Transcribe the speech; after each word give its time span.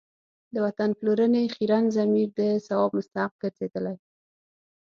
د 0.53 0.55
وطن 0.65 0.89
پلورنې 0.99 1.43
خیرن 1.55 1.83
ضمیر 1.95 2.29
د 2.39 2.39
ثواب 2.65 2.89
مستحق 2.97 3.33
ګرځېدلی. 3.41 3.95